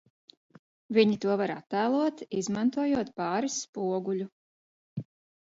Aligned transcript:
Viņi 0.97 1.19
to 1.25 1.35
var 1.41 1.53
attēlot, 1.55 2.23
izmantojot 2.41 3.13
pāris 3.21 3.61
spoguļu! 3.67 4.29